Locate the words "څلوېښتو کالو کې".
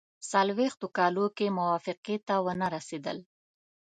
0.31-1.55